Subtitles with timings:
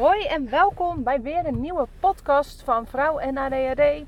[0.00, 4.04] Hoi en welkom bij weer een nieuwe podcast van Vrouw en ADHD.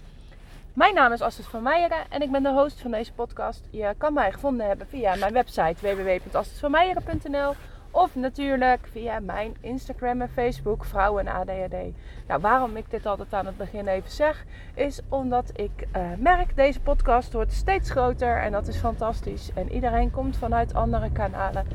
[0.72, 3.68] Mijn naam is Astrid van Meijeren en ik ben de host van deze podcast.
[3.70, 7.54] Je kan mij gevonden hebben via mijn website www.astridvanmeijeren.nl
[7.90, 11.94] of natuurlijk via mijn Instagram en Facebook Vrouw en ADHD.
[12.26, 16.56] Nou, waarom ik dit altijd aan het begin even zeg, is omdat ik uh, merk
[16.56, 19.50] deze podcast wordt steeds groter en dat is fantastisch.
[19.54, 21.66] En iedereen komt vanuit andere kanalen.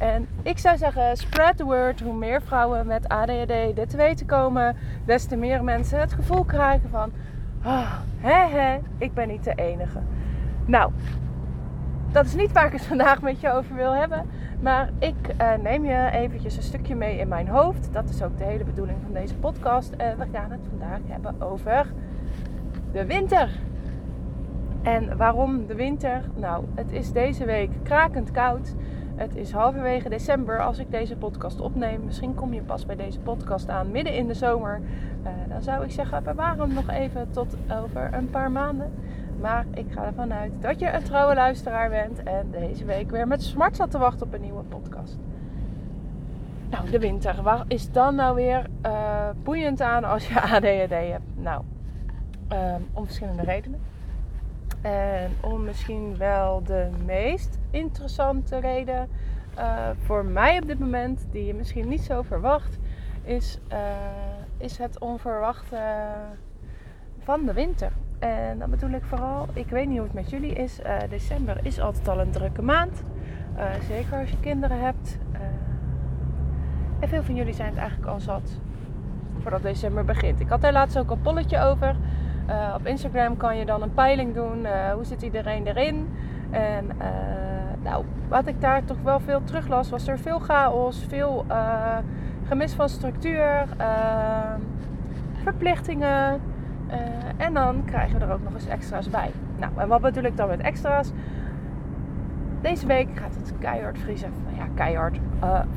[0.00, 2.00] En ik zou zeggen, spread the word.
[2.00, 6.44] Hoe meer vrouwen met ADHD dit te weten komen, des te meer mensen het gevoel
[6.44, 7.12] krijgen van...
[7.64, 9.98] Oh, hè, hè, ik ben niet de enige.
[10.64, 10.92] Nou,
[12.12, 14.26] dat is niet waar ik het vandaag met je over wil hebben.
[14.60, 17.92] Maar ik uh, neem je eventjes een stukje mee in mijn hoofd.
[17.92, 19.92] Dat is ook de hele bedoeling van deze podcast.
[19.92, 21.86] En we gaan het vandaag hebben over
[22.92, 23.50] de winter.
[24.82, 26.22] En waarom de winter?
[26.34, 28.74] Nou, het is deze week krakend koud.
[29.20, 32.04] Het is halverwege december als ik deze podcast opneem.
[32.04, 34.80] Misschien kom je pas bij deze podcast aan midden in de zomer.
[35.22, 38.92] Uh, dan zou ik zeggen, bewaar hem nog even tot over een paar maanden.
[39.40, 43.26] Maar ik ga ervan uit dat je een trouwe luisteraar bent en deze week weer
[43.26, 45.18] met smart zat te wachten op een nieuwe podcast.
[46.70, 47.42] Nou, de winter.
[47.42, 51.24] Waar is dan nou weer uh, boeiend aan als je ADHD hebt?
[51.34, 51.62] Nou,
[52.52, 53.80] um, om verschillende redenen.
[54.80, 59.08] En om misschien wel de meest interessante reden
[59.58, 62.78] uh, voor mij op dit moment, die je misschien niet zo verwacht,
[63.22, 63.78] is, uh,
[64.56, 65.78] is het onverwachte
[67.18, 67.92] van de winter.
[68.18, 70.80] En dan bedoel ik vooral, ik weet niet hoe het met jullie is.
[70.80, 73.02] Uh, december is altijd al een drukke maand.
[73.88, 75.18] zeker als je kinderen hebt.
[77.00, 78.60] en veel van jullie zijn het eigenlijk al zat
[79.40, 80.40] voordat december begint.
[80.40, 81.96] Ik had daar laatst ook een polletje over.
[82.50, 84.60] Uh, op Instagram kan je dan een peiling doen.
[84.60, 86.08] Uh, hoe zit iedereen erin?
[86.50, 87.06] En uh,
[87.82, 91.44] nou, wat ik daar toch wel veel terug las, was er veel chaos, veel
[92.46, 93.66] gemis van structuur,
[95.42, 96.40] verplichtingen.
[97.36, 99.30] en dan krijgen we er ook nog eens extra's bij.
[99.58, 101.12] Nou, en wat bedoel ik dan met extra's?
[102.60, 104.32] Deze week gaat het keihard vriezen.
[104.44, 105.18] Nou ja, keihard.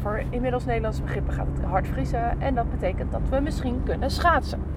[0.01, 2.41] voor inmiddels Nederlandse begrippen gaat het hard vriezen.
[2.41, 4.72] En dat betekent dat we misschien kunnen schaatsen.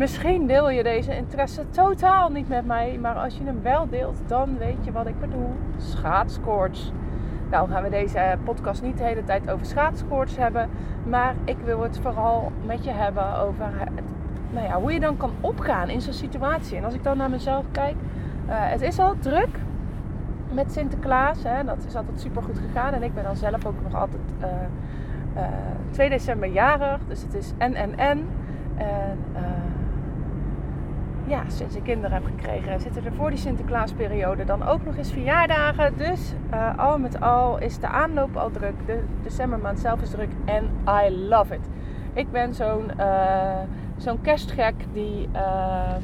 [0.00, 4.16] Misschien deel je deze interesse totaal niet met mij, maar als je hem wel deelt,
[4.26, 5.54] dan weet je wat ik bedoel.
[5.76, 6.92] Schaatskoorts.
[7.50, 10.70] Nou gaan we deze podcast niet de hele tijd over schaatskoorts hebben,
[11.08, 13.66] maar ik wil het vooral met je hebben over
[14.50, 16.76] nou ja, hoe je dan kan opgaan in zo'n situatie.
[16.76, 19.58] En als ik dan naar mezelf kijk, uh, het is al druk
[20.52, 21.42] met Sinterklaas.
[21.42, 24.22] Hè, dat is altijd super goed gegaan en ik ben dan zelf ook nog altijd
[24.40, 24.46] uh,
[25.36, 25.42] uh,
[25.90, 28.28] 2 december jarig, dus het is en en en.
[28.76, 29.18] En
[31.30, 35.12] ja, sinds ik kinderen heb gekregen, zitten er voor die Sinterklaasperiode dan ook nog eens
[35.12, 35.96] verjaardagen.
[35.96, 38.74] Dus uh, al met al is de aanloop al druk.
[38.86, 40.30] De decembermaand zelf is druk.
[40.44, 40.70] En
[41.04, 41.68] I love it.
[42.12, 43.58] Ik ben zo'n uh,
[43.96, 45.94] zo'n kerstgek die uh,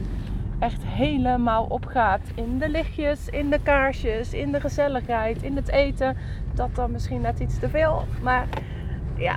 [0.59, 6.17] echt helemaal opgaat in de lichtjes, in de kaarsjes, in de gezelligheid, in het eten.
[6.55, 8.05] Dat dan misschien net iets te veel.
[8.23, 8.47] Maar
[9.17, 9.37] ja,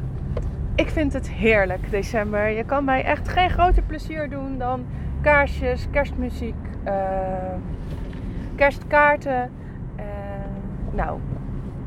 [0.76, 2.50] ik vind het heerlijk december.
[2.50, 4.86] Je kan mij echt geen groter plezier doen dan
[5.22, 6.94] kaarsjes, kerstmuziek, uh,
[8.56, 9.52] kerstkaarten.
[9.98, 10.04] Uh,
[10.92, 11.20] nou,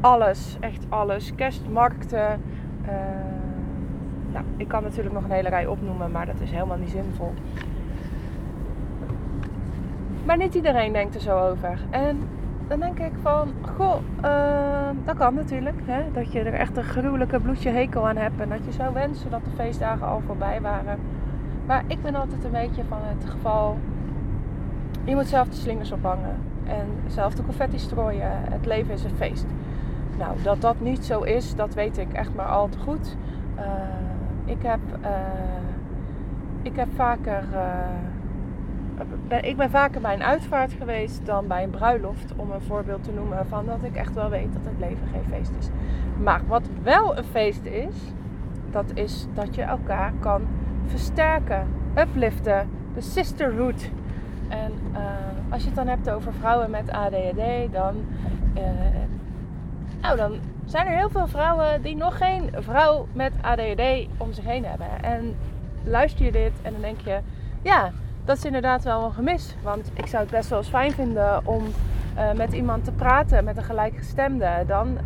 [0.00, 1.34] alles, echt alles.
[1.34, 2.40] Kerstmarkten.
[2.82, 2.88] Uh,
[4.32, 7.34] nou, ik kan natuurlijk nog een hele rij opnoemen, maar dat is helemaal niet zinvol.
[10.24, 11.78] Maar niet iedereen denkt er zo over.
[11.90, 12.28] En
[12.68, 13.96] dan denk ik van, goh,
[15.04, 15.80] dat kan natuurlijk.
[15.84, 16.02] Hè?
[16.12, 18.40] Dat je er echt een gruwelijke bloedje hekel aan hebt.
[18.40, 20.98] En dat je zou wensen dat de feestdagen al voorbij waren.
[21.66, 23.76] Maar ik ben altijd een beetje van het geval.
[25.04, 26.36] Je moet zelf de slingers ophangen.
[26.66, 28.30] En zelf de confetti strooien.
[28.50, 29.46] Het leven is een feest.
[30.18, 33.16] Nou, dat dat niet zo is, dat weet ik echt maar al te goed.
[33.56, 33.62] Uh,
[34.44, 35.08] ik, heb, uh,
[36.62, 37.44] ik heb vaker.
[37.52, 42.32] Uh, ik ben vaker bij een uitvaart geweest dan bij een bruiloft.
[42.36, 45.24] Om een voorbeeld te noemen van dat ik echt wel weet dat het leven geen
[45.30, 45.68] feest is.
[46.22, 48.12] Maar wat wel een feest is,
[48.70, 50.42] dat is dat je elkaar kan
[50.86, 51.66] versterken,
[51.98, 53.90] upliften, de sisterhood.
[54.48, 54.98] En uh,
[55.52, 57.94] als je het dan hebt over vrouwen met ADHD, dan,
[58.56, 58.62] uh,
[60.00, 64.44] nou, dan zijn er heel veel vrouwen die nog geen vrouw met ADHD om zich
[64.44, 65.02] heen hebben.
[65.02, 65.36] En
[65.84, 67.18] luister je dit en dan denk je,
[67.62, 67.90] ja,
[68.24, 69.56] dat is inderdaad wel een gemis.
[69.62, 71.62] Want ik zou het best wel eens fijn vinden om
[72.16, 74.64] uh, met iemand te praten, met een gelijkgestemde.
[74.66, 74.98] Dan,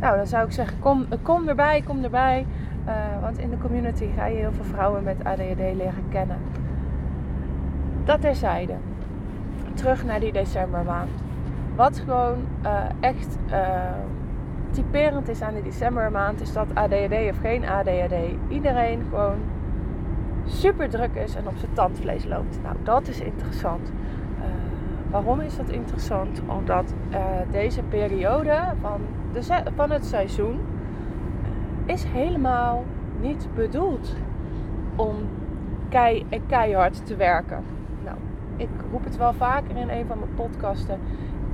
[0.00, 2.46] nou, dan zou ik zeggen, kom, kom erbij, kom erbij.
[2.86, 6.38] Uh, want in de community ga je heel veel vrouwen met ADHD leren kennen.
[8.04, 8.74] Dat terzijde.
[9.74, 11.10] Terug naar die decembermaand.
[11.74, 13.68] Wat gewoon uh, echt uh,
[14.70, 18.14] typerend is aan de decembermaand is dat ADHD of geen ADHD.
[18.48, 19.38] Iedereen gewoon
[20.44, 22.58] super druk is en op zijn tandvlees loopt.
[22.62, 23.92] Nou, dat is interessant.
[25.10, 26.42] Waarom is dat interessant?
[26.46, 26.94] Omdat
[27.50, 29.00] deze periode van,
[29.32, 30.60] de van het seizoen
[31.86, 32.84] is helemaal
[33.20, 34.14] niet bedoeld
[34.96, 35.14] om
[35.88, 37.64] kei en keihard te werken.
[38.04, 38.16] Nou,
[38.56, 40.98] ik roep het wel vaker in een van mijn podcasten.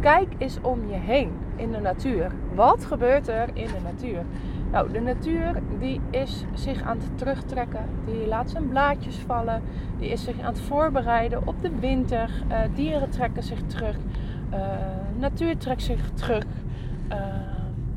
[0.00, 2.32] Kijk eens om je heen in de natuur.
[2.54, 4.24] Wat gebeurt er in de natuur?
[4.72, 7.84] Nou, de natuur die is zich aan het terugtrekken.
[8.04, 9.62] Die laat zijn blaadjes vallen.
[9.98, 12.30] Die is zich aan het voorbereiden op de winter.
[12.48, 13.96] Uh, dieren trekken zich terug.
[14.52, 14.58] Uh,
[15.18, 16.44] natuur trekt zich terug.
[17.08, 17.16] Uh,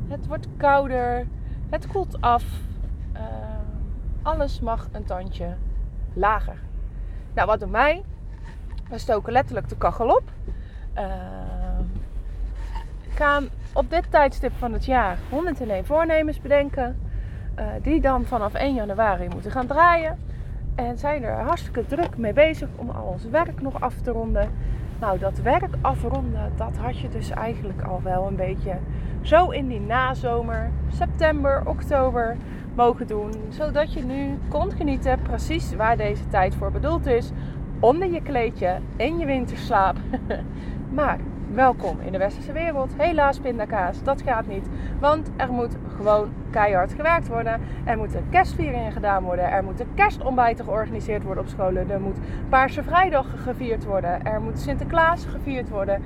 [0.08, 1.26] het wordt kouder.
[1.70, 2.44] Het koelt af.
[4.22, 5.54] alles mag een tandje
[6.12, 6.56] lager.
[7.34, 8.02] Nou, wat doen wij?
[8.88, 10.22] We stoken letterlijk de kachel op.
[13.14, 16.98] gaan op dit tijdstip van het jaar 101 voornemens bedenken.
[17.58, 20.18] Uh, die dan vanaf 1 januari moeten gaan draaien.
[20.74, 24.50] En zijn er hartstikke druk mee bezig om al ons werk nog af te ronden.
[25.00, 28.78] Nou, dat werk afronden, dat had je dus eigenlijk al wel een beetje
[29.22, 32.36] zo in die nazomer, september, oktober
[32.74, 33.32] mogen doen.
[33.48, 37.30] Zodat je nu kon genieten precies waar deze tijd voor bedoeld is.
[37.80, 39.96] Onder je kleedje, in je winterslaap.
[40.98, 41.18] maar
[41.54, 42.92] welkom in de westerse wereld.
[42.96, 44.68] Helaas pindakaas, dat gaat niet.
[45.00, 47.60] Want er moet gewoon keihard gewerkt worden.
[47.84, 49.50] Er moeten kerstvieringen gedaan worden.
[49.50, 51.90] Er moeten kerstontbijten georganiseerd worden op scholen.
[51.90, 54.24] Er moet Paarse Vrijdag gevierd worden.
[54.24, 56.02] Er moet Sinterklaas gevierd worden.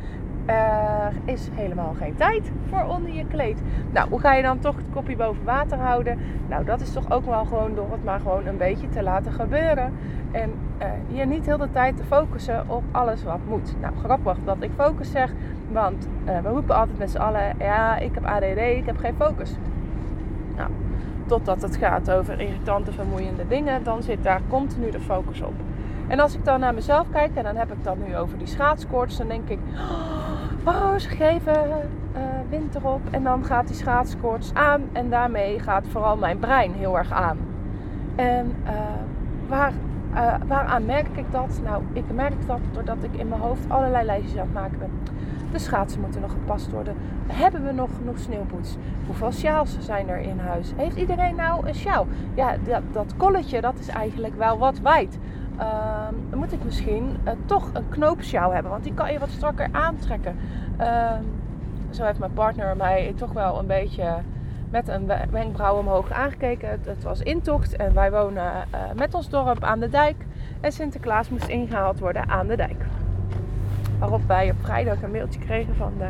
[0.51, 3.63] Er is helemaal geen tijd voor onder je kleed.
[3.91, 6.19] Nou, hoe ga je dan toch het kopje boven water houden?
[6.49, 9.33] Nou, dat is toch ook wel gewoon door het maar gewoon een beetje te laten
[9.33, 9.93] gebeuren.
[10.31, 10.53] En
[10.83, 13.75] uh, je niet heel de tijd te focussen op alles wat moet.
[13.81, 15.33] Nou, grappig dat ik focus zeg.
[15.73, 19.15] Want uh, we roepen altijd met z'n allen: ja, ik heb ADD, ik heb geen
[19.19, 19.55] focus.
[20.57, 20.71] Nou,
[21.27, 25.55] totdat het gaat over irritante, vermoeiende dingen, dan zit daar continu de focus op.
[26.09, 28.47] En als ik dan naar mezelf kijk, en dan heb ik dat nu over die
[28.47, 30.30] schaatskoorts, dan denk ik: oh,
[30.97, 31.69] ze geven
[32.17, 33.01] uh, wind erop.
[33.11, 34.83] En dan gaat die schaatskoorts aan.
[34.93, 37.39] En daarmee gaat vooral mijn brein heel erg aan.
[38.17, 38.55] En
[39.49, 39.73] waar
[40.15, 41.61] uh, waaraan merk ik dat?
[41.65, 44.91] Nou, ik merk dat doordat ik in mijn hoofd allerlei lijstjes aan het maken ben.
[45.53, 46.95] De schaatsen moeten nog gepast worden.
[47.27, 48.77] Hebben we nog genoeg sneeuwboots?
[49.07, 50.73] Hoeveel sjaals zijn er in huis?
[50.77, 52.07] Heeft iedereen nou een sjaal?
[52.35, 55.19] Ja, dat, dat kolletje, dat is eigenlijk wel wat wijd.
[55.61, 59.31] Uh, dan moet ik misschien uh, toch een knoopsjaal hebben, want die kan je wat
[59.31, 60.37] strakker aantrekken.
[60.81, 61.13] Uh,
[61.91, 64.15] zo heeft mijn partner mij toch wel een beetje
[64.71, 66.69] met een wenkbrauw omhoog aangekeken.
[66.69, 70.17] Het, was intocht en wij wonen uh, met ons dorp aan de dijk.
[70.61, 72.85] En Sinterklaas moest ingehaald worden aan de dijk.
[73.99, 76.09] Waarop wij op vrijdag een mailtje kregen van de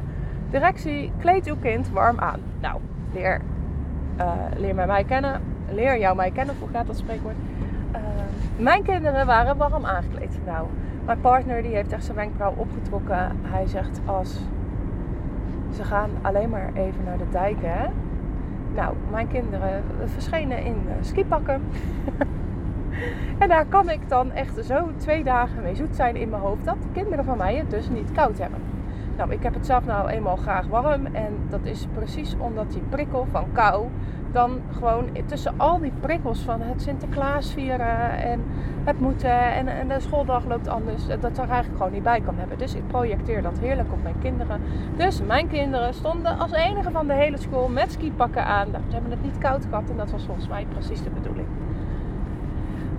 [0.50, 2.40] directie: kleed uw kind warm aan.
[2.60, 2.80] Nou,
[3.12, 3.40] leer,
[4.18, 5.40] uh, leer mij, mij kennen.
[5.72, 7.36] Leer jou mij kennen, hoe gaat dat spreekwoord?
[8.60, 10.38] Mijn kinderen waren warm aangekleed.
[10.46, 10.66] Nou,
[11.04, 13.36] mijn partner die heeft echt zijn wenkbrauw opgetrokken.
[13.42, 14.38] Hij zegt als
[15.74, 17.86] ze gaan alleen maar even naar de dijk, hè?
[18.74, 21.62] Nou, mijn kinderen verschenen in uh, skipakken.
[23.38, 26.64] en daar kan ik dan echt zo twee dagen mee zoet zijn in mijn hoofd
[26.64, 28.69] dat de kinderen van mij het dus niet koud hebben.
[29.20, 32.82] Nou, ik heb het zelf nou eenmaal graag warm en dat is precies omdat die
[32.88, 33.86] prikkel van kou
[34.32, 38.42] dan gewoon tussen al die prikkels van het Sinterklaas vieren en
[38.84, 42.34] het moeten en, en de schooldag loopt anders, dat er eigenlijk gewoon niet bij kan
[42.38, 42.58] hebben.
[42.58, 44.60] Dus ik projecteer dat heerlijk op mijn kinderen.
[44.96, 48.66] Dus mijn kinderen stonden als enige van de hele school met skipakken aan.
[48.66, 51.46] Ze hebben het niet koud gehad en dat was volgens mij precies de bedoeling.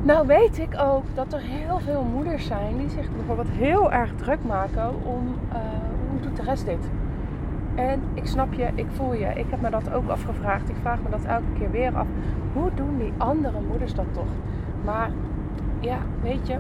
[0.04, 4.12] Nou weet ik ook dat er heel veel moeders zijn die zich bijvoorbeeld heel erg
[4.16, 5.58] druk maken om uh,
[6.22, 6.90] doet de rest dit?
[7.76, 9.26] En ik snap je, ik voel je.
[9.26, 10.70] Ik heb me dat ook afgevraagd.
[10.70, 12.08] Ik vraag me dat elke keer weer af.
[12.54, 14.32] Hoe doen die andere moeders dat toch?
[14.86, 15.10] Maar
[15.80, 16.58] ja, weet je,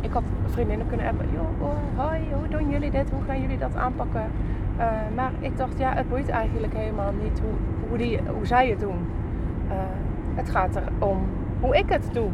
[0.00, 1.26] ik had vriendinnen kunnen hebben.
[1.32, 3.10] Joh, hoi, hoe doen jullie dit?
[3.10, 4.24] Hoe gaan jullie dat aanpakken?
[4.78, 8.68] Uh, maar ik dacht, ja, het boeit eigenlijk helemaal niet hoe, hoe, die, hoe zij
[8.68, 8.98] het doen.
[9.68, 9.72] Uh,
[10.34, 11.18] het gaat erom
[11.60, 12.28] hoe ik het doe.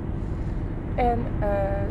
[0.94, 1.46] En uh,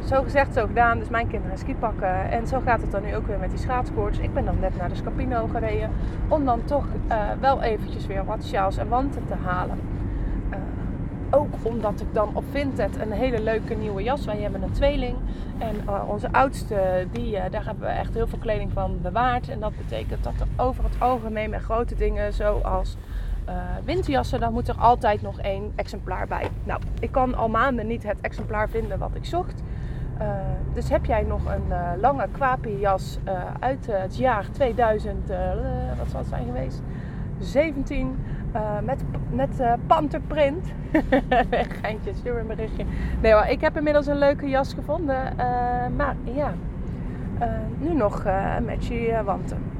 [0.08, 1.00] zo gezegd, zo gedaan.
[1.00, 2.32] Dus mijn kinderen ski pakken.
[2.32, 4.20] En zo gaat het dan nu ook weer met die schaatskoorts.
[4.20, 5.90] Ik ben dan net naar de Scapino gereden.
[6.28, 9.80] Om dan toch uh, wel eventjes weer wat sjaals en wanten te halen.
[10.50, 10.58] Uh,
[11.30, 14.26] ook omdat ik dan op Vinted een hele leuke nieuwe jas.
[14.26, 15.16] Wij hebben een tweeling.
[15.58, 15.76] En
[16.08, 19.50] onze oudste, die, daar hebben we echt heel veel kleding van bewaard.
[19.50, 22.98] En dat betekent dat er over het algemeen met grote dingen zoals
[23.50, 23.56] uh,
[23.86, 26.50] winterjassen, dan moet er altijd nog één exemplaar bij.
[26.64, 29.64] Nou, ik kan al maanden niet het exemplaar vinden wat ik zocht.
[30.22, 30.28] Uh,
[30.74, 33.20] dus heb jij nog een uh, lange kwapi jas
[33.60, 35.28] uit het jaar 2000,
[35.98, 36.82] wat zal het zijn geweest?
[37.40, 38.18] 17
[38.56, 40.72] uh, met, met panterprint.
[41.82, 42.86] Geintje, stuur een berichtje.
[43.22, 45.36] Nee hoor, ik heb inmiddels een leuke jas gevonden.
[45.96, 46.54] Maar ja,
[47.78, 48.24] nu nog
[48.66, 49.71] met je wanten.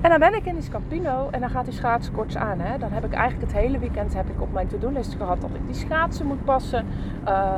[0.00, 2.60] En dan ben ik in die Scampino en dan gaat die schaats korts aan.
[2.60, 2.78] Hè.
[2.78, 5.66] Dan heb ik eigenlijk het hele weekend heb ik op mijn to-do-list gehad dat ik
[5.66, 6.86] die schaatsen moet passen.
[7.28, 7.52] Uh,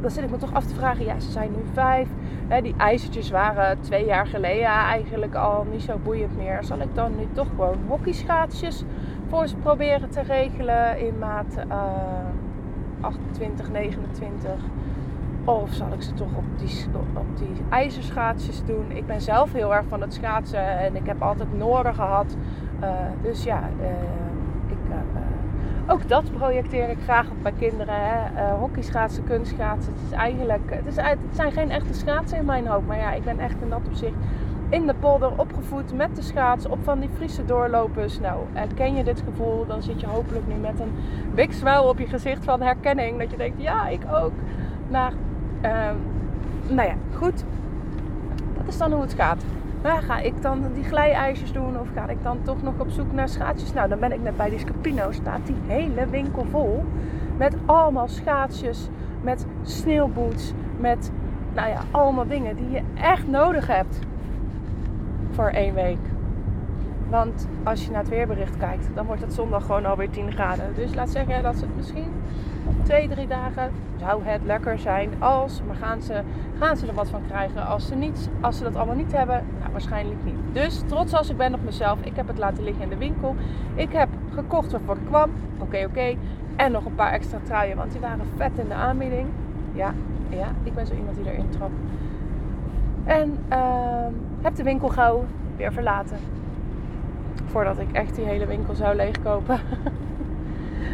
[0.00, 2.08] dan zit ik me toch af te vragen, ja, ze zijn nu vijf.
[2.48, 6.64] Hè, die ijzertjes waren twee jaar geleden eigenlijk al niet zo boeiend meer.
[6.64, 8.84] Zal ik dan nu toch gewoon hockeyschaatsjes
[9.28, 11.82] voor ze proberen te regelen in maat uh,
[13.00, 14.50] 28, 29?
[15.44, 18.84] Of zal ik ze toch op die, op die ijzerschaatsjes doen?
[18.88, 22.36] Ik ben zelf heel erg van het schaatsen en ik heb altijd Noorden gehad.
[22.82, 22.88] Uh,
[23.22, 23.86] dus ja, uh,
[24.66, 27.94] ik, uh, ook dat projecteer ik graag op mijn kinderen.
[27.94, 28.50] Hè?
[28.50, 29.92] hockeyschaatsen, kunstschaatsen.
[29.92, 32.86] Het, is eigenlijk, het, is, het zijn geen echte schaatsen in mijn hoofd.
[32.86, 34.14] Maar ja, ik ben echt in dat opzicht
[34.72, 38.20] in de polder opgevoed met de schaats op van die Friese doorlopers.
[38.20, 40.92] Nou, herken je dit gevoel, dan zit je hopelijk nu met een
[41.34, 43.18] big smile op je gezicht van herkenning.
[43.18, 44.32] Dat je denkt, ja, ik ook.
[44.90, 45.12] Maar
[46.68, 47.44] nou ja, goed.
[48.56, 49.44] Dat is dan hoe het gaat.
[49.82, 53.28] Ga ik dan die glijijzers doen of ga ik dan toch nog op zoek naar
[53.28, 53.72] schaatsjes?
[53.72, 55.12] Nou, dan ben ik net bij die Scapino.
[55.12, 56.84] Staat die hele winkel vol
[57.36, 58.88] met allemaal schaatsjes,
[59.20, 61.10] met sneeuwboots, met
[61.54, 63.98] nou ja, allemaal dingen die je echt nodig hebt
[65.30, 66.11] voor één week.
[67.12, 70.74] Want als je naar het weerbericht kijkt, dan wordt het zondag gewoon alweer 10 graden.
[70.74, 72.12] Dus laat zeggen dat het misschien
[72.82, 75.60] twee, drie dagen zou het lekker zijn als.
[75.66, 76.22] Maar gaan ze,
[76.58, 79.44] gaan ze er wat van krijgen als ze, niet, als ze dat allemaal niet hebben?
[79.58, 80.34] Nou, waarschijnlijk niet.
[80.52, 83.34] Dus trots als ik ben op mezelf, ik heb het laten liggen in de winkel.
[83.74, 85.30] Ik heb gekocht waarvoor ik kwam.
[85.58, 86.14] Oké, oké.
[86.56, 89.26] En nog een paar extra truien, want die waren vet in de aanbieding.
[89.72, 89.94] Ja,
[90.28, 91.74] ja, ik ben zo iemand die erin trapt.
[93.04, 94.06] En uh,
[94.40, 95.24] heb de winkel gauw
[95.56, 96.16] weer verlaten.
[97.44, 99.60] Voordat ik echt die hele winkel zou leegkopen.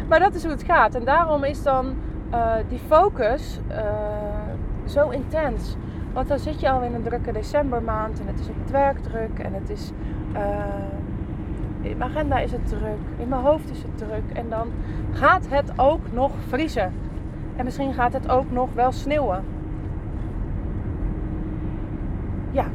[0.09, 0.95] Maar dat is hoe het gaat.
[0.95, 1.95] En daarom is dan
[2.33, 3.77] uh, die focus uh,
[4.85, 5.75] zo intens.
[6.13, 8.97] Want dan zit je al in een drukke decembermaand en het is op het werk
[8.97, 9.91] druk en het is.
[10.33, 10.39] Uh,
[11.81, 14.37] in mijn agenda is het druk, in mijn hoofd is het druk.
[14.37, 14.67] En dan
[15.11, 16.93] gaat het ook nog vriezen.
[17.55, 19.43] En misschien gaat het ook nog wel sneeuwen.
[22.51, 22.65] Ja,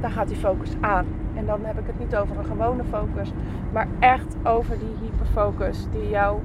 [0.00, 1.06] daar gaat die focus aan.
[1.34, 3.32] En dan heb ik het niet over een gewone focus,
[3.72, 6.38] maar echt over die hyperfocus die jou,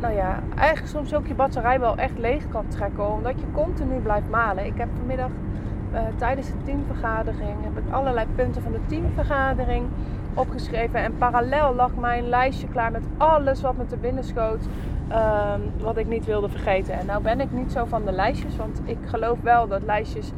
[0.00, 3.98] nou ja, eigenlijk soms ook je batterij wel echt leeg kan trekken, omdat je continu
[3.98, 4.66] blijft malen.
[4.66, 5.30] Ik heb vanmiddag
[5.92, 9.86] uh, tijdens de teamvergadering heb ik allerlei punten van de teamvergadering
[10.34, 14.66] opgeschreven en parallel lag mijn lijstje klaar met alles wat me te binnen schoot.
[15.12, 16.94] Um, wat ik niet wilde vergeten.
[16.98, 20.32] En nou ben ik niet zo van de lijstjes, want ik geloof wel dat lijstjes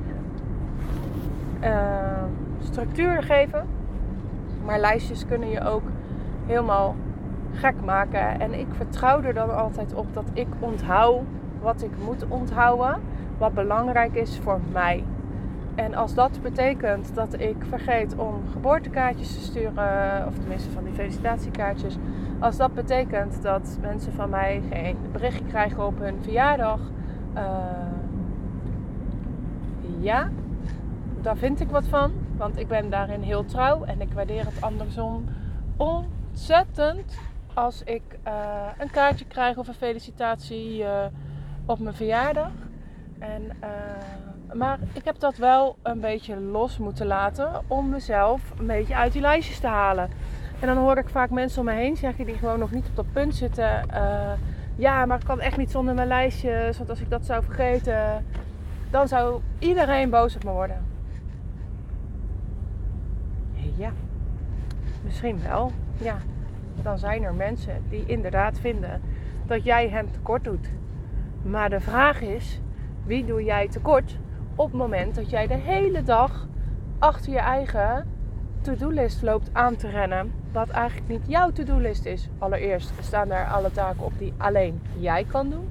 [1.65, 2.24] uh,
[2.65, 3.67] structuur geven.
[4.65, 5.83] Maar lijstjes kunnen je ook
[6.47, 6.95] helemaal
[7.53, 8.41] gek maken.
[8.41, 11.21] En ik vertrouw er dan altijd op dat ik onthoud
[11.61, 13.01] wat ik moet onthouden.
[13.39, 15.05] Wat belangrijk is voor mij.
[15.75, 20.93] En als dat betekent dat ik vergeet om geboortekaartjes te sturen, of tenminste van die
[20.93, 21.97] felicitatiekaartjes.
[22.39, 26.81] Als dat betekent dat mensen van mij geen berichtje krijgen op hun verjaardag.
[27.37, 27.43] Uh,
[29.99, 30.29] ja,
[31.21, 32.13] daar vind ik wat van.
[32.37, 35.25] Want ik ben daarin heel trouw en ik waardeer het andersom
[35.77, 37.19] ontzettend
[37.55, 41.05] als ik uh, een kaartje krijg of een felicitatie uh,
[41.67, 42.51] op mijn verjaardag.
[43.19, 48.67] En, uh, maar ik heb dat wel een beetje los moeten laten om mezelf een
[48.67, 50.11] beetje uit die lijstjes te halen.
[50.61, 52.97] En dan hoor ik vaak mensen om me heen zeggen die gewoon nog niet op
[52.97, 53.87] dat punt zitten.
[54.77, 56.77] ja, maar ik kan echt niet zonder mijn lijstjes.
[56.77, 58.25] Want als ik dat zou vergeten,
[58.91, 60.93] dan zou iedereen boos op me worden.
[63.77, 63.93] Ja,
[65.15, 65.73] misschien wel.
[65.99, 66.17] Ja,
[66.83, 69.01] dan zijn er mensen die inderdaad vinden
[69.47, 70.71] dat jij hem tekort doet.
[71.43, 72.61] Maar de vraag is,
[73.05, 74.19] wie doe jij tekort
[74.55, 76.47] op het moment dat jij de hele dag
[76.99, 78.07] achter je eigen
[78.61, 82.29] to-do-list loopt aan te rennen, wat eigenlijk niet jouw to-do-list is.
[82.39, 85.69] Allereerst staan daar alle taken op die alleen jij kan doen.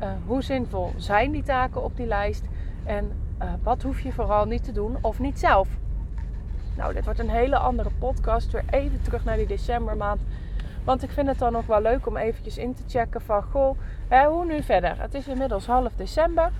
[0.00, 2.44] Uh, hoe zinvol zijn die taken op die lijst?
[2.84, 3.10] En
[3.42, 5.68] uh, wat hoef je vooral niet te doen of niet zelf?
[6.76, 8.50] Nou, dit wordt een hele andere podcast.
[8.50, 10.20] Weer even terug naar die decembermaand.
[10.84, 13.42] Want ik vind het dan nog wel leuk om eventjes in te checken van...
[13.42, 13.78] Goh,
[14.08, 14.94] hè, hoe nu verder?
[14.98, 16.50] Het is inmiddels half december.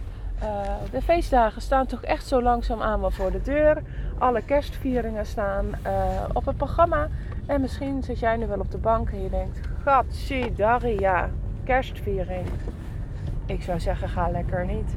[0.43, 3.83] Uh, de feestdagen staan toch echt zo langzaam aan wel voor de deur.
[4.19, 5.93] Alle kerstvieringen staan uh,
[6.33, 7.09] op het programma.
[7.47, 9.61] En misschien zit jij nu wel op de bank en je denkt...
[10.57, 11.31] Daria,
[11.65, 12.47] kerstviering.
[13.47, 14.97] Ik zou zeggen, ga lekker niet.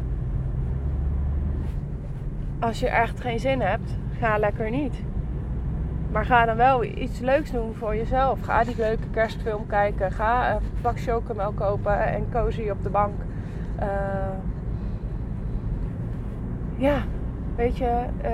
[2.59, 5.03] Als je echt geen zin hebt, ga lekker niet.
[6.11, 8.41] Maar ga dan wel iets leuks doen voor jezelf.
[8.41, 10.11] Ga die leuke kerstfilm kijken.
[10.11, 13.13] Ga een pak chocomel kopen en cozy op de bank.
[13.79, 13.85] Uh,
[16.75, 16.97] ja,
[17.55, 18.31] weet je, uh,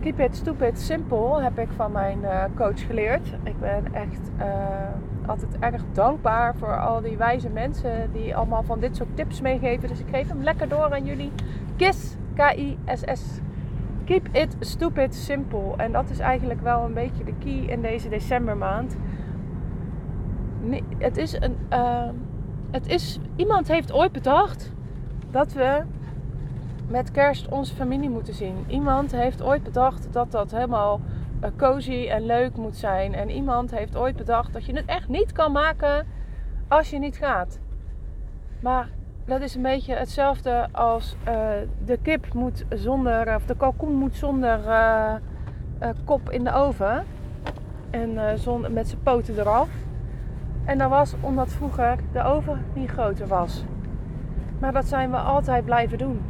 [0.00, 3.28] keep it stupid simple heb ik van mijn uh, coach geleerd.
[3.42, 4.30] Ik ben echt
[5.26, 9.88] altijd erg dankbaar voor al die wijze mensen die allemaal van dit soort tips meegeven.
[9.88, 11.32] Dus ik geef hem lekker door aan jullie.
[11.76, 13.40] KISS, K-I-S-S.
[14.04, 15.74] Keep it stupid simple.
[15.76, 18.96] En dat is eigenlijk wel een beetje de key in deze decembermaand.
[20.98, 21.56] Het is een.
[21.72, 22.08] Uh,
[22.70, 24.72] het is, iemand heeft ooit bedacht
[25.30, 25.82] dat we
[26.88, 28.64] met kerst onze familie moeten zien.
[28.66, 31.00] Iemand heeft ooit bedacht dat dat helemaal
[31.42, 33.14] uh, cozy en leuk moet zijn.
[33.14, 36.06] En iemand heeft ooit bedacht dat je het echt niet kan maken
[36.68, 37.58] als je niet gaat.
[38.60, 38.88] Maar
[39.24, 41.34] dat is een beetje hetzelfde als uh,
[41.84, 45.12] de kip moet zonder, of de kalkoen moet zonder uh,
[45.82, 47.04] uh, kop in de oven.
[47.90, 49.68] En zon, met zijn poten eraf.
[50.64, 53.64] En dat was omdat vroeger de oven niet groter was.
[54.58, 56.20] Maar dat zijn we altijd blijven doen.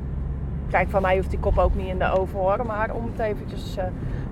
[0.70, 2.66] Kijk, van mij hoeft die kop ook niet in de oven hoor.
[2.66, 3.76] Maar om het eventjes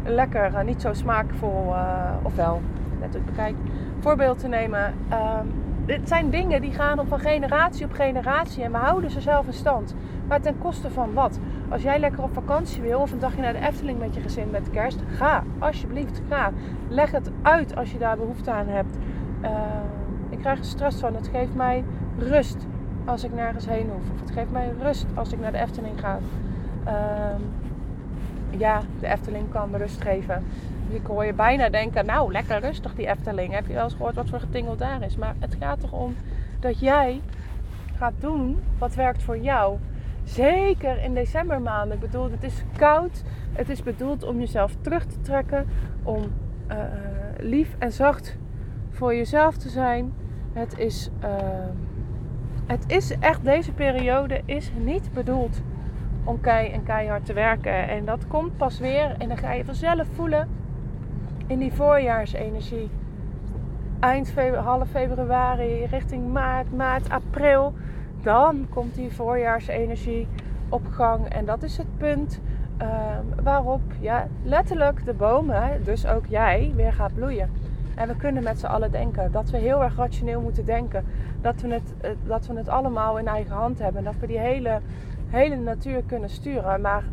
[0.05, 1.75] lekker, niet zo smaakvol,
[2.23, 2.61] ofwel,
[3.01, 3.55] net hoe bekijk,
[4.01, 4.95] voorbeeld te nemen.
[5.09, 5.47] Ehm,
[5.87, 9.53] dit zijn dingen die gaan van generatie op generatie en we houden ze zelf in
[9.53, 9.95] stand.
[10.29, 11.39] Maar ten koste van wat?
[11.69, 14.51] Als jij lekker op vakantie wil of een dagje naar de Efteling met je gezin
[14.51, 15.45] met kerst, ga.
[15.59, 16.53] Alsjeblieft, ga.
[16.89, 18.97] Leg het uit als je daar behoefte aan hebt.
[19.43, 19.51] Uh,
[20.31, 21.15] ik krijg er stress van.
[21.15, 21.85] Het geeft mij
[22.19, 22.67] rust
[23.05, 24.11] als ik nergens heen hoef.
[24.15, 26.19] Of het geeft mij rust als ik naar de Efteling ga.
[26.87, 26.93] Uh,
[28.59, 30.45] ja, de Efteling kan me rust geven
[30.93, 33.53] ik hoor je bijna denken, nou lekker rustig die Efteling.
[33.53, 35.17] Heb je wel eens gehoord wat voor getingel daar is?
[35.17, 36.17] Maar het gaat toch om
[36.61, 37.21] dat jij
[37.97, 39.79] gaat doen wat werkt voor jou.
[40.25, 41.95] Zeker in decembermaanden.
[41.95, 43.23] Ik bedoel, het is koud.
[43.53, 45.67] Het is bedoeld om jezelf terug te trekken.
[46.03, 46.33] Om
[46.71, 46.77] uh,
[47.39, 48.37] lief en zacht
[48.91, 50.13] voor jezelf te zijn.
[50.53, 51.31] Het is, uh,
[52.67, 55.63] het is echt, deze periode is niet bedoeld
[56.25, 57.89] om kei en keihard te werken.
[57.89, 60.49] En dat komt pas weer en dan ga je vanzelf voelen
[61.53, 62.91] in die voorjaarsenergie.
[64.01, 67.75] Eind half februari, richting maart, maart, april.
[68.23, 70.29] Dan komt die voorjaarsenergie
[70.69, 71.29] op gang.
[71.29, 72.41] En dat is het punt
[72.77, 77.51] ehm, waarop ja, letterlijk de bomen, dus ook jij, weer gaat bloeien.
[77.95, 81.05] En we kunnen met z'n allen denken dat we heel erg rationeel moeten denken.
[81.41, 84.05] Dat we het, eh, dat we het allemaal in eigen hand hebben.
[84.05, 84.81] Dat we die hele,
[85.29, 86.81] hele natuur kunnen sturen.
[86.81, 87.05] Maar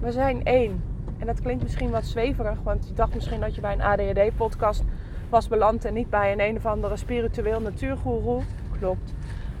[0.00, 0.89] we zijn één.
[1.20, 4.84] En dat klinkt misschien wat zweverig, want je dacht misschien dat je bij een ADHD-podcast
[5.28, 8.42] was beland en niet bij een een of andere spiritueel natuurgoeroe.
[8.78, 9.14] Klopt.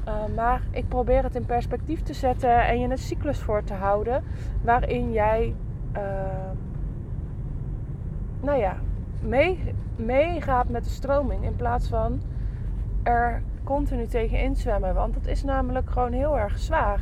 [0.08, 3.74] Uh, maar ik probeer het in perspectief te zetten en je een cyclus voor te
[3.74, 4.22] houden
[4.62, 5.54] waarin jij,
[5.96, 6.02] uh,
[8.40, 8.76] nou ja,
[9.96, 12.22] meegaat met de stroming in plaats van
[13.02, 14.94] er continu tegen inzwemmen.
[14.94, 17.00] Want dat is namelijk gewoon heel erg zwaar.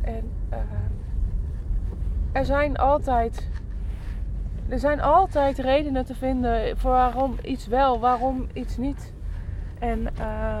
[0.00, 0.58] En uh,
[2.32, 3.50] er zijn altijd
[4.68, 9.12] er zijn altijd redenen te vinden voor waarom iets wel, waarom iets niet.
[9.78, 10.56] En uh,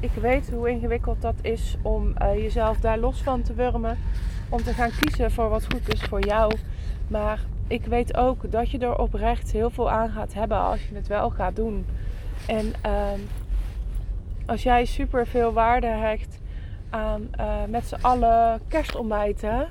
[0.00, 3.98] ik weet hoe ingewikkeld dat is om uh, jezelf daar los van te wurmen.
[4.48, 6.52] Om te gaan kiezen voor wat goed is voor jou.
[7.08, 10.94] Maar ik weet ook dat je er oprecht heel veel aan gaat hebben als je
[10.94, 11.86] het wel gaat doen.
[12.46, 13.10] En uh,
[14.46, 16.40] als jij super veel waarde hecht
[16.90, 19.68] aan uh, met z'n allen kerstontbijten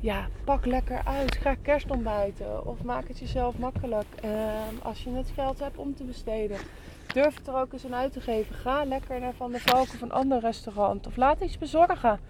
[0.00, 1.36] ja, pak lekker uit.
[1.36, 2.66] Ga kerstontbijten.
[2.66, 4.06] Of maak het jezelf makkelijk.
[4.22, 6.56] Ehm, als je het geld hebt om te besteden.
[7.12, 8.54] Durf het er ook eens aan uit te geven.
[8.54, 11.06] Ga lekker naar Van de Valk of een ander restaurant.
[11.06, 12.20] Of laat iets bezorgen.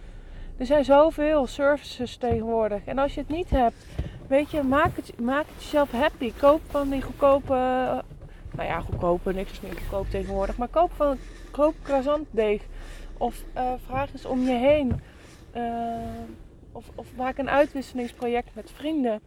[0.56, 2.85] Er zijn zoveel services tegenwoordig.
[2.85, 3.87] En als je het niet hebt,
[4.26, 6.33] weet je, maak het, maak het jezelf happy.
[6.38, 7.54] Koop van die goedkope,
[8.50, 10.56] nou ja, goedkope, niks is meer goedkoop tegenwoordig.
[10.56, 11.18] Maar koop van
[11.50, 12.62] koop croissantdeeg.
[13.18, 15.00] Of uh, vraag eens om je heen.
[15.56, 15.62] Uh,
[16.72, 19.22] of, of maak een uitwisselingsproject met vrienden.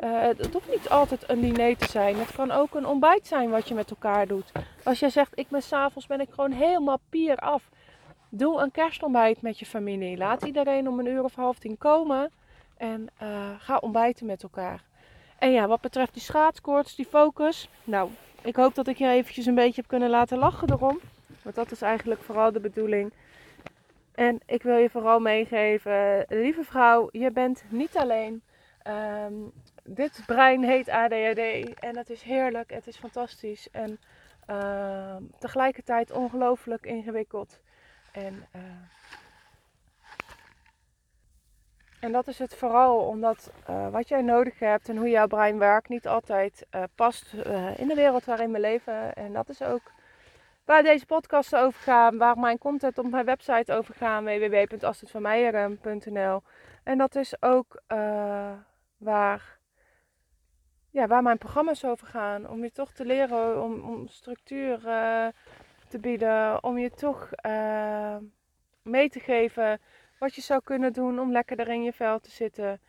[0.00, 2.16] Uh, het hoeft niet altijd een diner te zijn.
[2.16, 4.52] Het kan ook een ontbijt zijn wat je met elkaar doet.
[4.84, 7.70] Als jij zegt, ik ben s'avonds ben ik gewoon helemaal pier af.
[8.28, 10.16] Doe een kerstontbijt met je familie.
[10.16, 12.30] Laat iedereen om een uur of half tien komen.
[12.76, 13.28] En uh,
[13.58, 14.82] ga ontbijten met elkaar.
[15.38, 17.68] En ja, wat betreft die schaatskoorts, die focus.
[17.84, 18.10] Nou,
[18.42, 21.00] ik hoop dat ik je eventjes een beetje heb kunnen laten lachen erom.
[21.42, 23.12] Want dat is eigenlijk vooral de bedoeling.
[24.16, 28.42] En ik wil je vooral meegeven, lieve vrouw, je bent niet alleen.
[29.24, 29.52] Um,
[29.84, 33.98] dit brein heet ADHD en het is heerlijk, het is fantastisch en
[34.50, 37.60] uh, tegelijkertijd ongelooflijk ingewikkeld.
[38.12, 38.62] En, uh,
[42.00, 45.58] En dat is het vooral omdat uh, wat jij nodig hebt en hoe jouw brein
[45.58, 47.32] werkt niet altijd uh, past
[47.76, 49.14] in de wereld waarin we leven.
[49.14, 49.92] En dat is ook
[50.66, 56.42] waar deze podcasts over gaan, waar mijn content op mijn website over gaat, www.astridvanmeijeren.nl.
[56.84, 57.82] En dat is ook
[58.96, 59.58] waar,
[60.90, 62.48] ja, waar mijn programma's over gaan.
[62.48, 64.78] Om je toch te leren om, om structuur
[65.88, 67.30] te bieden, om je toch
[68.82, 69.80] mee te geven
[70.18, 72.80] wat je zou kunnen doen om lekkerder in je vel te zitten.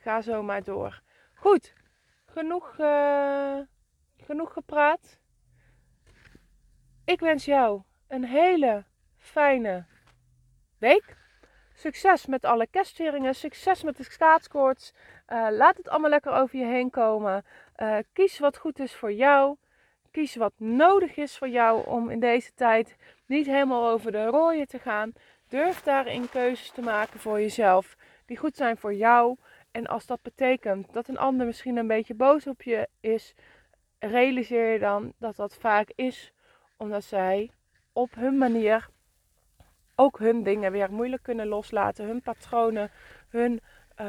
[0.00, 1.02] Ga zo maar door.
[1.34, 1.74] Goed,
[2.26, 2.74] genoeg,
[4.16, 5.17] genoeg gepraat.
[7.08, 8.84] Ik wens jou een hele
[9.16, 9.84] fijne
[10.78, 11.16] week.
[11.74, 13.34] Succes met alle kerstvieringen.
[13.34, 14.92] Succes met de schaatskoorts.
[15.28, 17.44] Uh, laat het allemaal lekker over je heen komen.
[18.12, 19.56] kies wat goed is voor jou.
[20.10, 24.66] Kies wat nodig is voor jou om in deze tijd niet helemaal over de rooien
[24.66, 25.12] te gaan.
[25.48, 29.36] Durf daarin keuzes te maken voor jezelf die goed zijn voor jou.
[29.70, 33.34] En als dat betekent dat een ander misschien een beetje boos op je is,
[33.98, 36.32] realiseer je dan dat dat vaak is
[36.78, 37.50] omdat zij
[37.92, 38.88] op hun manier
[39.94, 42.06] ook hun dingen weer moeilijk kunnen loslaten.
[42.06, 42.90] Hun patronen,
[43.28, 43.60] hun,
[44.00, 44.06] uh,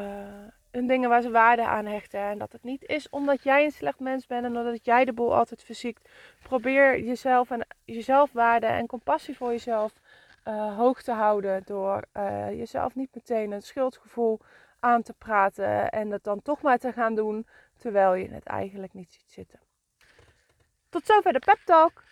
[0.71, 2.19] hun dingen waar ze waarde aan hechten.
[2.19, 5.13] En dat het niet is omdat jij een slecht mens bent en omdat jij de
[5.13, 6.09] boel altijd verziekt.
[6.43, 9.93] Probeer jezelf en jezelf waarde en compassie voor jezelf
[10.47, 14.39] uh, hoog te houden door uh, jezelf niet meteen een schuldgevoel
[14.79, 18.93] aan te praten en het dan toch maar te gaan doen terwijl je het eigenlijk
[18.93, 19.59] niet ziet zitten.
[20.89, 22.03] Tot zover de pep talk.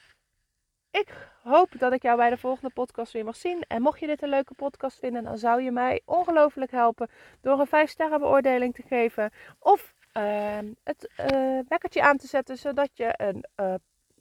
[0.99, 3.63] Ik hoop dat ik jou bij de volgende podcast weer mag zien.
[3.67, 7.09] En mocht je dit een leuke podcast vinden, dan zou je mij ongelooflijk helpen
[7.41, 9.31] door een 5 sterren beoordeling te geven.
[9.59, 13.73] Of uh, het uh, wekkertje aan te zetten, zodat je een, uh,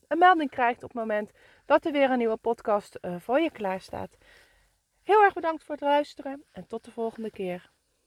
[0.08, 1.30] een melding krijgt op het moment
[1.66, 4.16] dat er weer een nieuwe podcast uh, voor je klaar staat.
[5.02, 7.70] Heel erg bedankt voor het luisteren en tot de volgende keer.